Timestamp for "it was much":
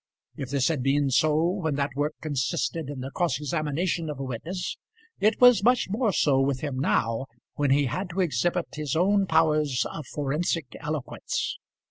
5.19-5.89